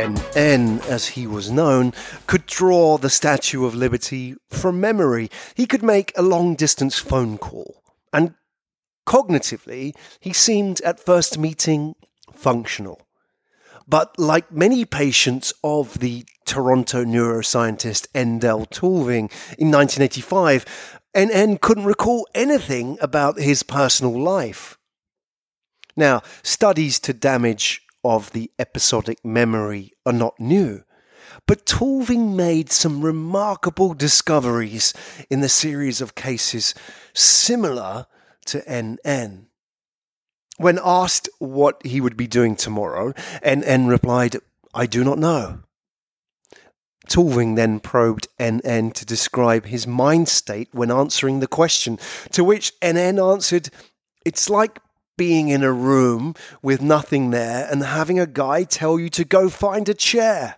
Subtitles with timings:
[0.00, 1.92] NN, as he was known,
[2.26, 5.30] could draw the Statue of Liberty from memory.
[5.54, 7.82] He could make a long distance phone call.
[8.10, 8.32] And
[9.06, 11.96] cognitively, he seemed at first meeting
[12.32, 13.02] functional.
[13.86, 22.26] But like many patients of the Toronto neuroscientist Endel Tulving in 1985, NN couldn't recall
[22.34, 24.78] anything about his personal life.
[25.94, 30.84] Now, studies to damage of the episodic memory are not new,
[31.46, 34.94] but Tulving made some remarkable discoveries
[35.28, 36.74] in the series of cases
[37.14, 38.06] similar
[38.46, 39.46] to NN.
[40.56, 43.12] When asked what he would be doing tomorrow,
[43.44, 44.36] NN replied,
[44.74, 45.60] I do not know.
[47.08, 51.98] Tulving then probed NN to describe his mind state when answering the question,
[52.32, 53.70] to which NN answered,
[54.24, 54.78] It's like
[55.20, 59.50] being in a room with nothing there and having a guy tell you to go
[59.50, 60.56] find a chair.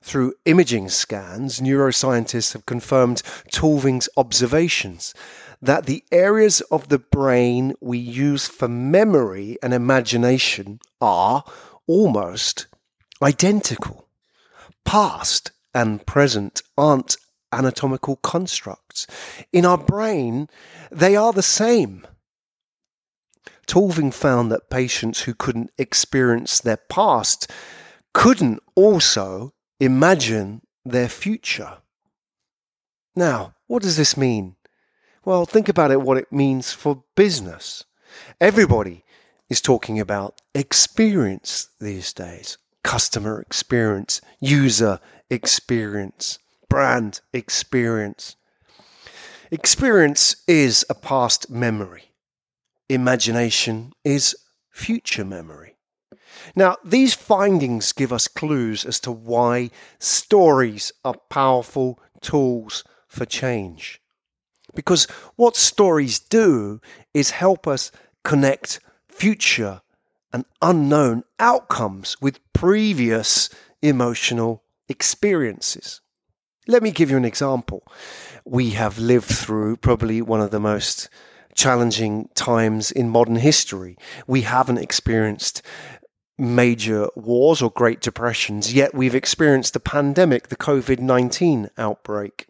[0.00, 5.14] Through imaging scans, neuroscientists have confirmed Tulving's observations
[5.60, 11.42] that the areas of the brain we use for memory and imagination are
[11.88, 12.68] almost
[13.20, 14.06] identical.
[14.84, 17.16] Past and present aren't
[17.50, 19.08] anatomical constructs.
[19.52, 20.48] In our brain,
[20.92, 22.06] they are the same.
[23.72, 27.50] Tulving found that patients who couldn't experience their past
[28.12, 31.78] couldn't also imagine their future.
[33.16, 34.56] Now, what does this mean?
[35.24, 37.84] Well, think about it what it means for business.
[38.42, 39.04] Everybody
[39.48, 45.00] is talking about experience these days customer experience, user
[45.30, 48.36] experience, brand experience.
[49.50, 52.11] Experience is a past memory
[52.94, 54.36] imagination is
[54.70, 55.76] future memory.
[56.56, 64.00] Now, these findings give us clues as to why stories are powerful tools for change.
[64.74, 65.04] Because
[65.36, 66.80] what stories do
[67.12, 67.92] is help us
[68.24, 69.82] connect future
[70.32, 73.50] and unknown outcomes with previous
[73.82, 76.00] emotional experiences.
[76.66, 77.82] Let me give you an example.
[78.44, 81.08] We have lived through probably one of the most
[81.54, 83.96] challenging times in modern history.
[84.26, 85.62] We haven't experienced
[86.38, 92.46] major wars or great depressions, yet we've experienced the pandemic, the COVID 19 outbreak.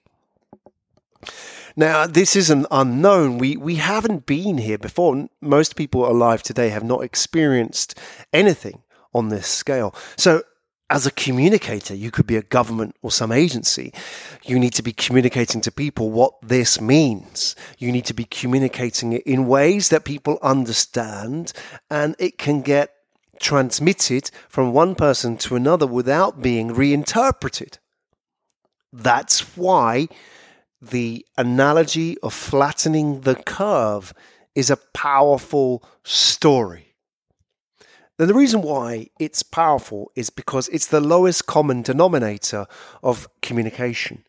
[1.75, 3.39] Now, this is an unknown.
[3.39, 5.29] We, we haven't been here before.
[5.41, 7.99] Most people alive today have not experienced
[8.33, 8.83] anything
[9.15, 9.95] on this scale.
[10.17, 10.43] So,
[10.93, 13.95] as a communicator, you could be a government or some agency.
[14.45, 17.57] You need to be communicating to people what this means.
[17.79, 21.55] You need to be communicating it in ways that people understand
[21.91, 22.91] and it can get
[23.41, 27.79] transmitted from one person to another without being reinterpreted.
[28.93, 30.09] That's why
[30.83, 34.13] the analogy of flattening the curve
[34.55, 36.92] is a powerful story.
[38.23, 42.69] Then the reason why it's powerful is because it's the lowest common denominator
[43.03, 44.23] of communication.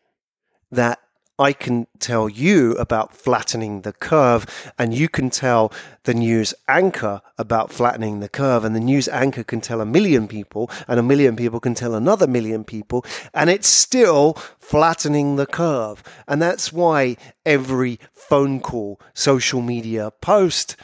[0.72, 0.98] That
[1.38, 5.72] I can tell you about flattening the curve, and you can tell
[6.02, 10.26] the news anchor about flattening the curve, and the news anchor can tell a million
[10.26, 15.46] people, and a million people can tell another million people, and it's still flattening the
[15.46, 16.02] curve.
[16.26, 17.16] And that's why
[17.46, 20.74] every phone call, social media post,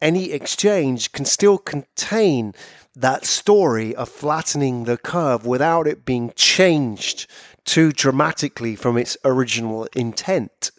[0.00, 2.54] any exchange can still contain
[2.94, 7.26] that story of flattening the curve without it being changed
[7.64, 10.70] too dramatically from its original intent.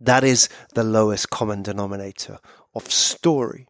[0.00, 2.38] That is the lowest common denominator
[2.74, 3.66] of story.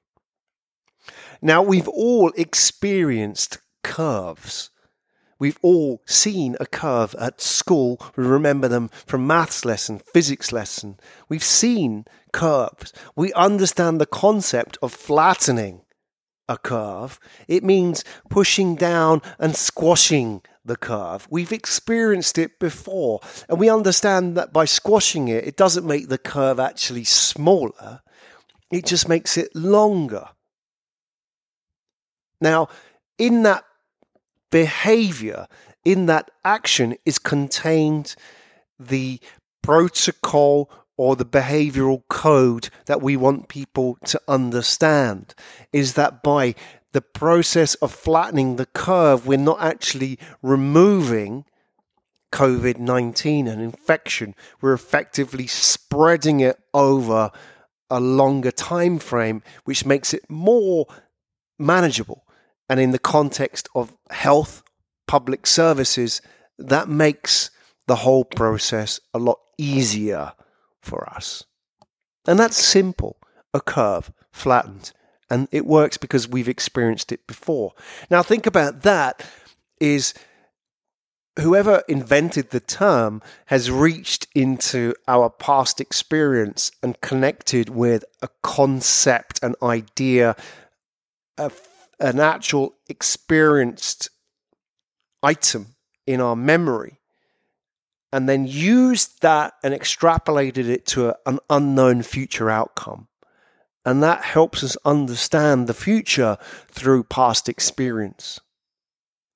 [1.41, 4.71] Now, we've all experienced curves.
[5.39, 8.01] We've all seen a curve at school.
[8.17, 10.99] We remember them from maths lesson, physics lesson.
[11.29, 12.93] We've seen curves.
[13.15, 15.83] We understand the concept of flattening
[16.49, 17.21] a curve.
[17.47, 21.29] It means pushing down and squashing the curve.
[21.31, 26.19] We've experienced it before, and we understand that by squashing it, it doesn't make the
[26.19, 28.01] curve actually smaller,
[28.71, 30.29] it just makes it longer.
[32.41, 32.69] Now,
[33.19, 33.65] in that
[34.51, 35.47] behavior,
[35.85, 38.15] in that action is contained
[38.79, 39.21] the
[39.63, 45.35] protocol or the behavioral code that we want people to understand
[45.73, 46.55] is that by
[46.93, 51.45] the process of flattening the curve, we're not actually removing
[52.33, 54.35] COVID 19 and infection.
[54.61, 57.31] We're effectively spreading it over
[57.89, 60.87] a longer time frame, which makes it more
[61.59, 62.25] manageable
[62.69, 64.63] and in the context of health,
[65.07, 66.21] public services,
[66.59, 67.51] that makes
[67.87, 70.33] the whole process a lot easier
[70.83, 71.45] for us.
[72.27, 73.17] And that's simple
[73.55, 74.93] a curve flattened.
[75.31, 77.73] And it works because we've experienced it before.
[78.11, 79.27] Now, think about that
[79.81, 80.15] is
[81.39, 89.43] whoever invented the term has reached into our past experience and connected with a concept,
[89.43, 90.35] an idea,
[91.37, 91.51] a,
[92.01, 94.11] an actual experienced
[95.23, 95.75] item
[96.07, 97.01] in our memory,
[98.13, 103.09] and then used that and extrapolated it to a, an unknown future outcome.
[103.85, 108.41] And that helps us understand the future through past experience.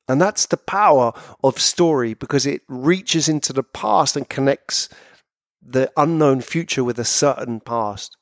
[0.08, 1.12] And that's the power
[1.42, 4.88] of story because it reaches into the past and connects
[5.62, 8.16] the unknown future with a certain past.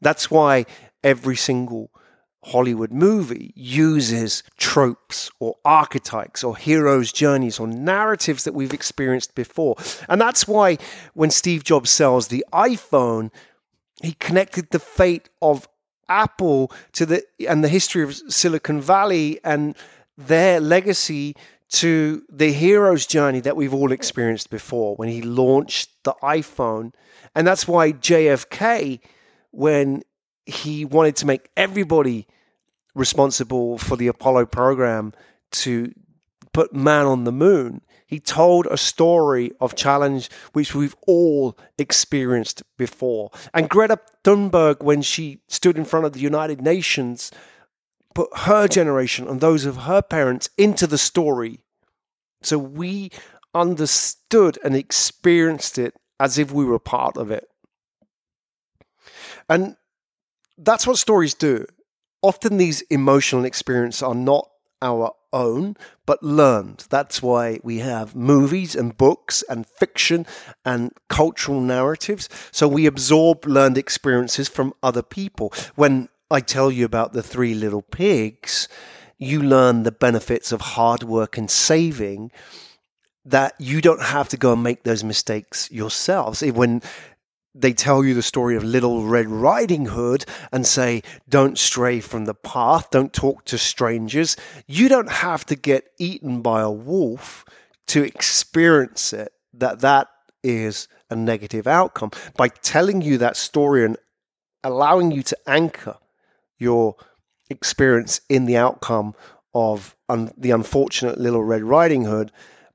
[0.00, 0.66] That's why
[1.04, 1.90] every single
[2.44, 9.76] Hollywood movie uses tropes or archetypes or heroes' journeys or narratives that we've experienced before.
[10.08, 10.78] And that's why
[11.14, 13.30] when Steve Jobs sells the iPhone,
[14.02, 15.68] he connected the fate of
[16.08, 19.76] Apple to the and the history of Silicon Valley and
[20.16, 21.36] their legacy
[21.70, 26.92] to the hero's journey that we've all experienced before when he launched the iPhone.
[27.34, 29.00] And that's why JFK,
[29.52, 30.02] when
[30.50, 32.26] he wanted to make everybody
[32.94, 35.12] responsible for the Apollo program
[35.52, 35.92] to
[36.52, 42.62] put man on the moon, he told a story of challenge which we've all experienced
[42.76, 43.30] before.
[43.54, 47.30] And Greta Thunberg, when she stood in front of the United Nations,
[48.14, 51.60] put her generation and those of her parents into the story.
[52.42, 53.10] So we
[53.54, 57.48] understood and experienced it as if we were part of it.
[59.48, 59.76] And
[60.60, 61.66] that's what stories do.
[62.22, 64.48] Often these emotional experiences are not
[64.82, 65.76] our own,
[66.06, 66.86] but learned.
[66.90, 70.26] That's why we have movies and books and fiction
[70.64, 72.28] and cultural narratives.
[72.50, 75.52] So we absorb learned experiences from other people.
[75.76, 78.68] When I tell you about the three little pigs,
[79.18, 82.32] you learn the benefits of hard work and saving
[83.24, 86.42] that you don't have to go and make those mistakes yourselves.
[86.42, 86.82] When
[87.54, 92.24] they tell you the story of Little Red Riding Hood and say, don't stray from
[92.24, 94.36] the path, don't talk to strangers,
[94.66, 97.44] you don't have to get eaten by a wolf
[97.88, 100.08] to experience it, that that
[100.44, 102.10] is a negative outcome.
[102.36, 103.96] By telling you that story and
[104.62, 105.96] allowing you to anchor
[106.58, 106.94] your
[107.48, 109.14] experience in the outcome
[109.54, 112.30] of un- the unfortunate little Red Riding Hood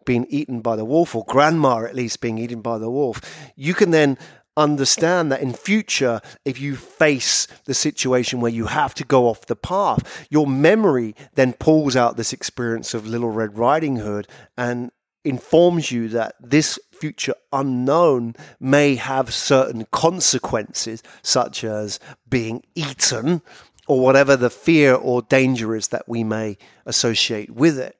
[0.06, 3.22] being eaten by the wolf, or grandma at least being eaten by the wolf,
[3.56, 4.18] you can then
[4.58, 9.46] understand that in future if you face the situation where you have to go off
[9.48, 14.92] the path your memory then pulls out this experience of little red riding hood and
[15.26, 22.00] informs you that this future unknown may have certain consequences such as
[22.30, 23.42] being eaten
[23.88, 27.98] or whatever the fear or danger is that we may associate with it.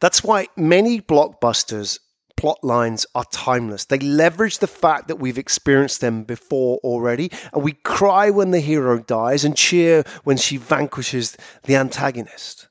[0.00, 1.98] That's why many blockbusters
[2.46, 3.86] plot lines are timeless.
[3.86, 8.60] They leverage the fact that we've experienced them before already, and we cry when the
[8.60, 12.68] hero dies and cheer when she vanquishes the antagonist.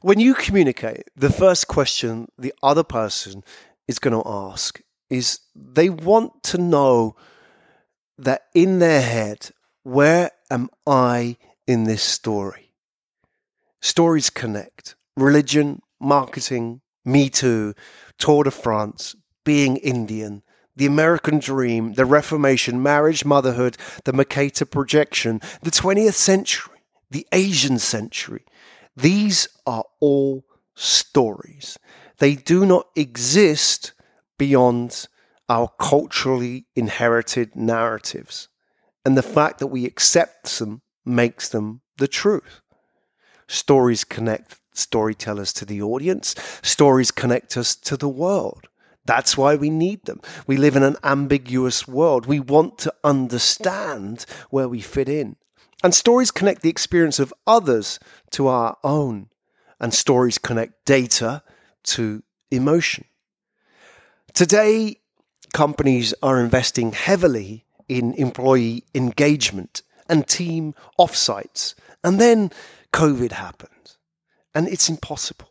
[0.00, 3.44] When you communicate, the first question the other person
[3.86, 7.14] is going to ask is they want to know
[8.16, 9.50] that in their head,
[9.82, 12.72] where am I in this story?
[13.82, 14.94] Stories connect.
[15.14, 17.74] Religion, marketing, Me Too,
[18.18, 19.14] Tour de France,
[19.44, 20.42] being Indian,
[20.76, 26.78] the American dream, the Reformation, marriage, motherhood, the Mercator projection, the 20th century,
[27.10, 28.44] the Asian century.
[28.96, 31.78] These are all stories.
[32.18, 33.92] They do not exist
[34.38, 35.06] beyond
[35.48, 38.48] our culturally inherited narratives.
[39.04, 42.60] And the fact that we accept them makes them the truth.
[43.48, 48.68] Stories connect storytellers to the audience, stories connect us to the world.
[49.06, 50.20] That's why we need them.
[50.46, 52.26] We live in an ambiguous world.
[52.26, 55.36] We want to understand where we fit in.
[55.82, 57.98] And stories connect the experience of others
[58.32, 59.28] to our own.
[59.80, 61.42] And stories connect data
[61.84, 63.06] to emotion.
[64.34, 65.00] Today,
[65.52, 71.74] companies are investing heavily in employee engagement and team offsites.
[72.04, 72.50] And then
[72.92, 73.96] COVID happened,
[74.54, 75.48] and it's impossible.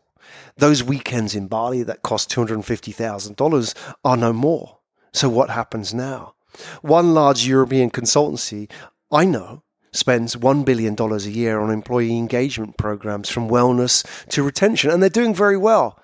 [0.56, 4.78] Those weekends in Bali that cost $250,000 are no more.
[5.12, 6.34] So, what happens now?
[6.82, 8.70] One large European consultancy
[9.10, 14.90] I know spends $1 billion a year on employee engagement programs from wellness to retention,
[14.90, 15.98] and they're doing very well.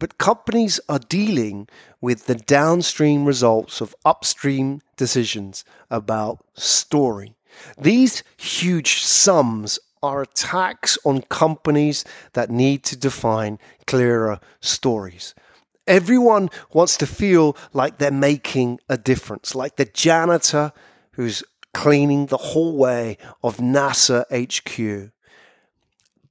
[0.00, 1.68] But companies are dealing
[2.00, 7.36] with the downstream results of upstream decisions about story.
[7.78, 15.34] These huge sums are attacks on companies that need to define clearer stories.
[15.86, 20.72] Everyone wants to feel like they're making a difference, like the janitor
[21.12, 21.42] who's
[21.74, 25.12] cleaning the hallway of NASA HQ.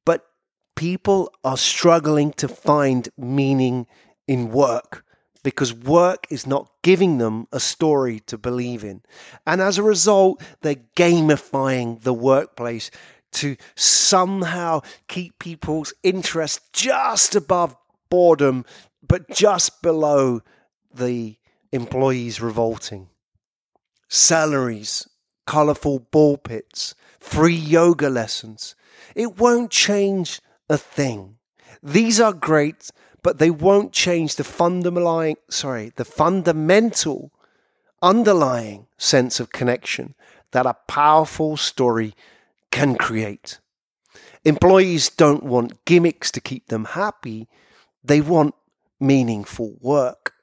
[0.06, 0.28] But
[0.76, 3.88] people are struggling to find meaning
[4.28, 5.04] in work
[5.44, 9.02] because work is not giving them a story to believe in.
[9.46, 12.92] And as a result, they're gamifying the workplace
[13.32, 17.76] to somehow keep people's interest just above
[18.10, 18.66] boredom,
[19.08, 20.42] but just below
[20.94, 21.38] the
[21.72, 23.08] employees revolting.
[24.10, 25.08] Salaries,
[25.48, 28.76] colourful ball pits, free yoga lessons.
[29.16, 31.38] It won't change a thing.
[31.82, 32.92] These are great,
[33.24, 37.32] but they won't change the fundamental, sorry, the fundamental
[38.02, 40.16] underlying sense of connection
[40.52, 42.14] that a powerful story
[42.72, 43.60] can create.
[44.44, 47.48] Employees don't want gimmicks to keep them happy,
[48.04, 48.56] they want
[49.00, 50.34] meaningful work.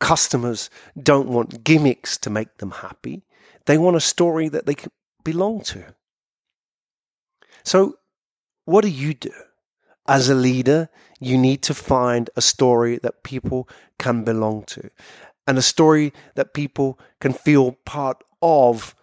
[0.00, 3.24] Customers don't want gimmicks to make them happy,
[3.66, 4.90] they want a story that they can
[5.22, 5.94] belong to.
[7.62, 7.98] So,
[8.64, 9.32] what do you do?
[10.06, 14.90] As a leader, you need to find a story that people can belong to
[15.46, 18.94] and a story that people can feel part of.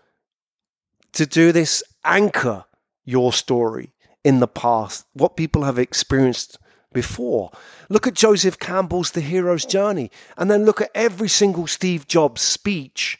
[1.13, 2.65] To do this, anchor
[3.05, 3.93] your story
[4.23, 6.57] in the past, what people have experienced
[6.93, 7.51] before.
[7.89, 12.41] Look at Joseph Campbell's The Hero's Journey, and then look at every single Steve Jobs
[12.41, 13.17] speech,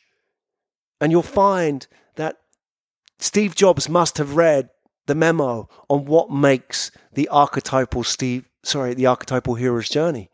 [1.00, 2.38] and you'll find that
[3.19, 4.69] Steve Jobs must have read
[5.07, 10.29] the memo on what makes the archetypal Steve, sorry, the archetypal hero's journey,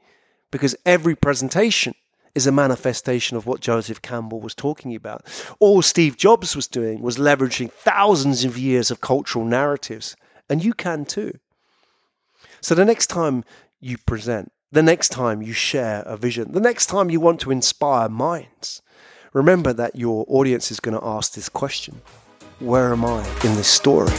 [0.52, 1.96] because every presentation
[2.38, 5.26] is a manifestation of what Joseph Campbell was talking about.
[5.60, 10.16] All Steve Jobs was doing was leveraging thousands of years of cultural narratives,
[10.48, 11.40] and you can too.
[12.62, 13.44] So the next time
[13.80, 17.50] you present, the next time you share a vision, the next time you want to
[17.50, 18.84] inspire minds,
[19.34, 22.02] remember that your audience is going to ask this question
[22.60, 24.14] Where am I in this story?